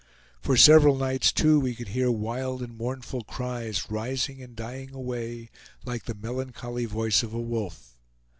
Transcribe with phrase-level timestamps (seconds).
[0.41, 5.51] For several nights, too, we could hear wild and mournful cries, rising and dying away
[5.85, 7.95] like the melancholy voice of a wolf.